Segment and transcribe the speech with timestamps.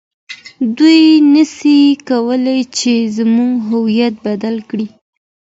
[0.77, 0.99] دوی
[1.33, 1.77] نسي
[2.09, 4.87] کولای چي زموږ هویت بدل کړي.